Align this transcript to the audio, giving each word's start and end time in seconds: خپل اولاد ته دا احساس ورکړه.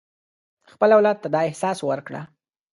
خپل 0.71 0.89
اولاد 0.97 1.17
ته 1.23 1.27
دا 1.33 1.39
احساس 1.49 1.77
ورکړه. 1.83 2.21